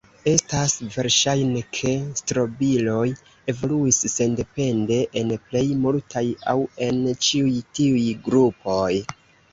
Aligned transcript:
Estas 0.29 0.71
verŝajne 0.93 1.59
ke 1.79 1.91
strobiloj 2.21 3.03
evoluis 3.53 4.01
sendepende 4.15 4.97
en 5.23 5.37
plej 5.51 5.65
multaj 5.85 6.25
aŭ 6.55 6.57
en 6.87 7.01
ĉiuj 7.27 7.55
tiuj 7.81 8.07
grupoj. 8.31 8.89